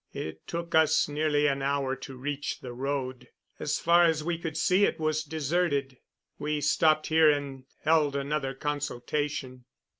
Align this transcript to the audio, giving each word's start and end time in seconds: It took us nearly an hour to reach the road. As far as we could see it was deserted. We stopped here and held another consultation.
It 0.15 0.47
took 0.47 0.73
us 0.73 1.07
nearly 1.07 1.45
an 1.45 1.61
hour 1.61 1.95
to 1.95 2.17
reach 2.17 2.61
the 2.61 2.73
road. 2.73 3.27
As 3.59 3.77
far 3.77 4.03
as 4.05 4.23
we 4.23 4.39
could 4.39 4.57
see 4.57 4.83
it 4.83 4.99
was 4.99 5.23
deserted. 5.23 5.99
We 6.39 6.59
stopped 6.59 7.05
here 7.05 7.29
and 7.29 7.65
held 7.83 8.15
another 8.15 8.55
consultation. 8.55 9.65